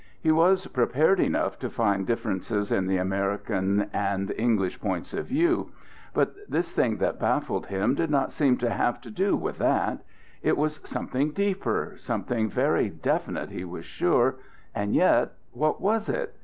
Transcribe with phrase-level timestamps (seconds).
[0.19, 5.73] He was prepared enough to find differences in the American and English points of view.
[6.15, 10.01] But this thing that baffled him did not seem to have to do with that;
[10.41, 14.37] it was something deeper, something very definite, he was sure
[14.73, 16.33] and yet, what was it?